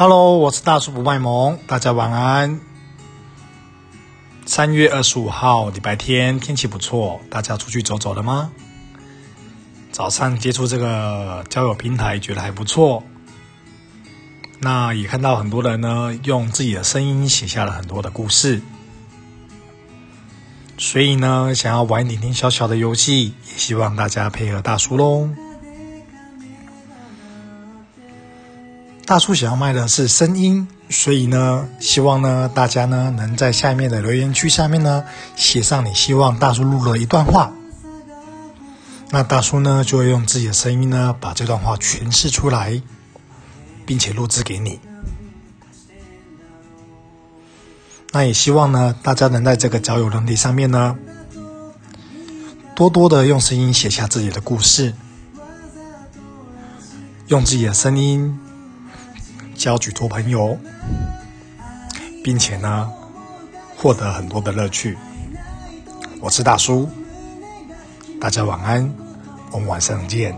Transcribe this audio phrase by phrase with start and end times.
[0.00, 2.60] Hello，我是大叔不卖萌，大家晚安。
[4.46, 8.52] 三月二十五号，礼拜天，天气不错，大家出去走走了吗？
[9.90, 13.02] 早上接触这个交友平台，觉得还不错。
[14.60, 18.62] 那也看到很多人呢，用自己的声音写下了很多的故事。
[20.76, 25.28] 所以呢，想要玩一点点小小的游戏，也希望大家配合大叔喽。
[29.08, 35.02] 大叔想要卖的是声音，所以呢，希望呢大家呢能在下面的留言区下面呢
[35.34, 37.50] 写上你希望大叔录的一段话。
[39.08, 42.82] 那大叔呢就会用自己的声音呢把这段话诠释出来，
[43.86, 44.78] 并且录制给你。
[48.12, 50.94] 那也希望呢，大家能在这个交友能力上面呢，
[52.76, 54.92] 多多的用声音写下自己的故事，
[57.28, 58.38] 用自己的声音
[59.58, 60.56] 交许多朋友，
[62.22, 62.88] 并且呢，
[63.76, 64.96] 获得很多的乐趣。
[66.20, 66.88] 我是大叔，
[68.20, 68.88] 大家晚安，
[69.50, 70.32] 我们晚上见。